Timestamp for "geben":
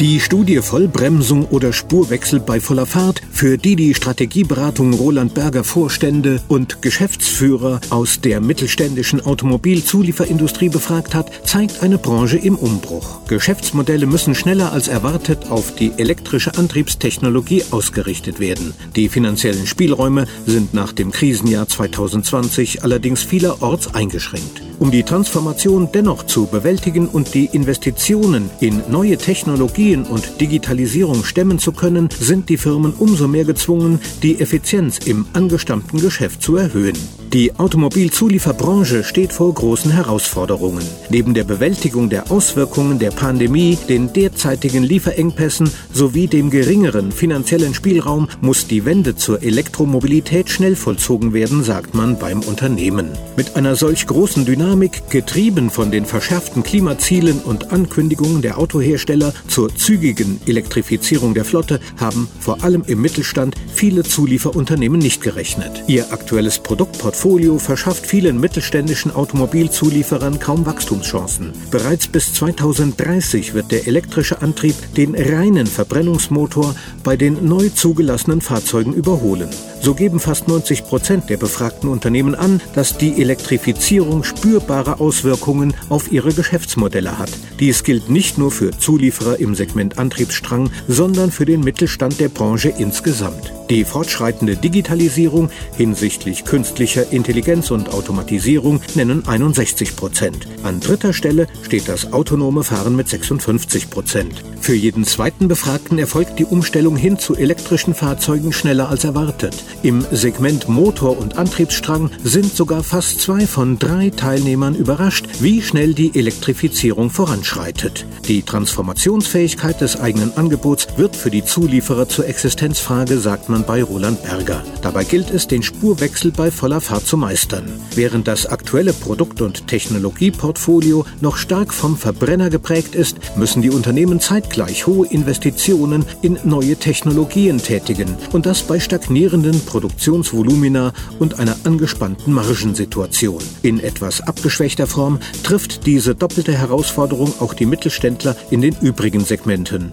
79.94-80.20